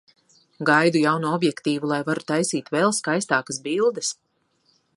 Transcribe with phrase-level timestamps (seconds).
[0.69, 4.11] Gaidu jauno objektīvu, lai varu taisīt vēl skaistākas bildes.